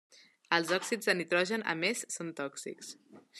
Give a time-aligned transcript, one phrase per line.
[0.55, 2.91] Els òxids de nitrogen a més són tòxics.